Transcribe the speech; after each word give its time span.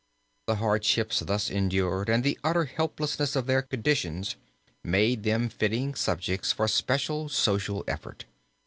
The 0.47 0.55
hardships 0.55 1.19
thus 1.19 1.47
endured 1.51 2.09
and 2.09 2.23
the 2.23 2.35
utter 2.43 2.65
helplessness 2.65 3.35
of 3.35 3.45
their 3.45 3.61
conditions 3.61 4.35
made 4.83 5.21
them 5.21 5.47
fitting 5.47 5.93
subjects 5.93 6.51
for 6.51 6.67
special 6.67 7.29
social 7.29 7.83
effort. 7.87 8.25